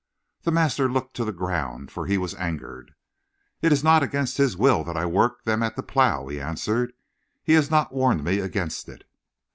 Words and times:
The 0.41 0.51
master 0.51 0.91
looked 0.91 1.15
to 1.17 1.23
the 1.25 1.31
ground, 1.31 1.91
for 1.91 2.07
he 2.07 2.17
was 2.17 2.33
angered. 2.33 2.95
"It 3.61 3.71
is 3.71 3.83
not 3.83 4.01
against 4.01 4.37
His 4.37 4.57
will 4.57 4.83
that 4.83 4.97
I 4.97 5.05
work 5.05 5.43
them 5.43 5.61
at 5.61 5.75
the 5.75 5.83
plow," 5.83 6.27
he 6.27 6.41
answered. 6.41 6.93
"He 7.43 7.53
has 7.53 7.69
not 7.69 7.93
warned 7.93 8.23
me 8.23 8.39
against 8.39 8.89
it." 8.89 9.03